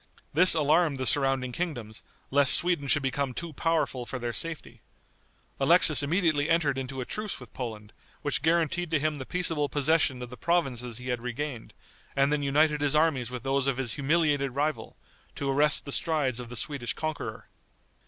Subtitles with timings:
[0.33, 2.01] This alarmed the surrounding kingdoms,
[2.31, 4.81] lest Sweden should become too powerful for their safety.
[5.59, 7.93] Alexis immediately entered into a truce with Poland,
[8.23, 11.75] which guaranteed to him the peaceable possession of the provinces he had regained,
[12.15, 14.97] and then united his armies with those of his humiliated rival,
[15.35, 17.47] to arrest the strides of the Swedish conqueror.